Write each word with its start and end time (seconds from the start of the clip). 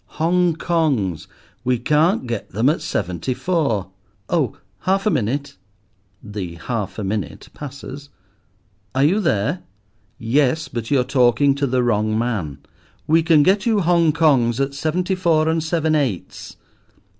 "Hong 0.17 0.55
Kongs—we 0.55 1.77
can't 1.77 2.25
get 2.25 2.49
them 2.49 2.69
at 2.69 2.81
seventy 2.81 3.35
four. 3.35 3.91
Oh, 4.29 4.57
half 4.79 5.05
a 5.05 5.11
minute" 5.11 5.57
(the 6.23 6.55
half 6.55 6.97
a 6.97 7.03
minute 7.03 7.49
passes). 7.53 8.09
"Are 8.95 9.03
you 9.03 9.19
there?" 9.19 9.61
"Yes, 10.17 10.67
but 10.69 10.89
you 10.89 10.99
are 11.01 11.03
talking 11.03 11.53
to 11.53 11.67
the 11.67 11.83
wrong 11.83 12.17
man." 12.17 12.57
"We 13.05 13.21
can 13.21 13.43
get 13.43 13.67
you 13.67 13.81
Hong 13.81 14.11
Kongs 14.11 14.59
at 14.59 14.73
seventy 14.73 15.13
four 15.13 15.47
and 15.47 15.63
seven 15.63 15.93
eights." 15.93 16.55